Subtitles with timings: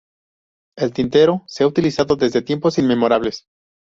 [0.77, 3.45] El tintero se ha utilizado desde tiempos inmemoriales.